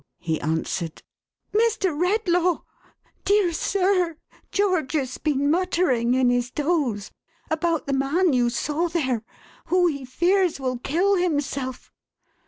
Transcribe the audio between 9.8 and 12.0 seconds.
he fears, will kill himself."